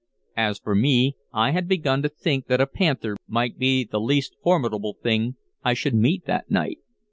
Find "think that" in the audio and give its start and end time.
2.09-2.59